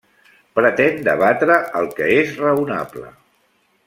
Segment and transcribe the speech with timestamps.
[0.59, 3.09] Pretén debatre el que és raonable.